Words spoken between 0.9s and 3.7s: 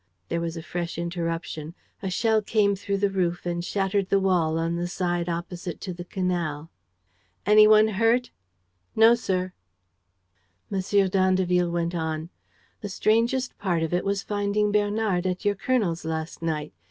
interruption. A shell came through the roof and